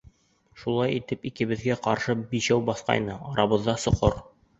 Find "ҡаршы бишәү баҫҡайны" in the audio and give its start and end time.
1.87-3.19